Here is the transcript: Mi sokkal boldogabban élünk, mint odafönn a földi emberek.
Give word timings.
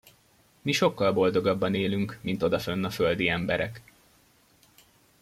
Mi 0.61 0.71
sokkal 0.73 1.11
boldogabban 1.13 1.73
élünk, 1.75 2.17
mint 2.21 2.43
odafönn 2.43 2.83
a 2.85 2.89
földi 2.89 3.27
emberek. 3.29 3.81